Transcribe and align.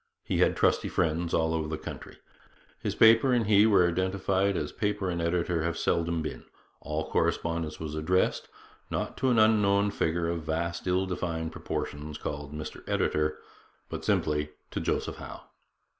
He 0.23 0.39
had 0.39 0.57
trusty 0.57 0.89
friends 0.89 1.31
all 1.31 1.53
over 1.53 1.67
the 1.67 1.77
country. 1.77 2.17
His 2.79 2.95
paper 2.95 3.33
and 3.33 3.45
he 3.45 3.67
were 3.67 3.87
identified 3.87 4.57
as 4.57 4.71
paper 4.71 5.11
and 5.11 5.21
editor 5.21 5.61
have 5.61 5.77
seldom 5.77 6.23
been. 6.23 6.43
All 6.79 7.07
correspondence 7.11 7.79
was 7.79 7.93
addressed, 7.93 8.47
not 8.89 9.15
to 9.17 9.29
an 9.29 9.37
unknown 9.37 9.91
figure 9.91 10.27
of 10.27 10.41
vast, 10.41 10.87
ill 10.87 11.05
defined 11.05 11.51
proportions 11.51 12.17
called 12.17 12.51
Mr 12.51 12.83
Editor, 12.89 13.37
but 13.89 14.03
simply 14.03 14.49
to 14.71 14.79
Joseph 14.79 15.17
Howe. 15.17 15.43